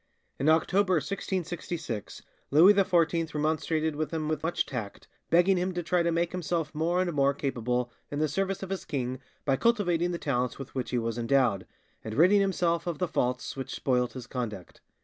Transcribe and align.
In 0.39 0.49
October 0.49 0.93
1666 0.93 2.23
Louis 2.49 2.73
XIV 2.73 3.35
remonstrated 3.35 3.95
with 3.95 4.09
him 4.09 4.27
with 4.27 4.41
much 4.41 4.65
tact, 4.65 5.07
begging 5.29 5.57
him 5.57 5.75
to 5.75 5.83
try 5.83 6.01
to 6.01 6.11
make 6.11 6.31
himself 6.31 6.73
more 6.73 6.99
and 7.01 7.13
more 7.13 7.35
capable 7.35 7.91
in 8.09 8.17
the 8.17 8.27
service 8.27 8.63
of 8.63 8.71
his 8.71 8.83
king 8.83 9.19
by 9.45 9.57
cultivating 9.57 10.09
the 10.09 10.17
talents 10.17 10.57
with 10.57 10.73
which 10.73 10.89
he 10.89 10.97
was 10.97 11.19
endowed, 11.19 11.67
and 12.03 12.15
ridding 12.15 12.41
himself 12.41 12.87
of 12.87 12.97
the 12.97 13.07
faults 13.07 13.55
which 13.55 13.75
spoilt 13.75 14.13
his 14.13 14.25
conduct. 14.25 14.81